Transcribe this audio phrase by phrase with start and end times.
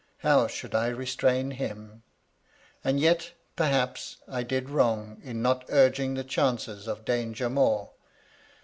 [0.25, 2.01] How should I restrain him?
[2.83, 7.91] And yet, perhaps, I did wrong in not urging the chances of danger more.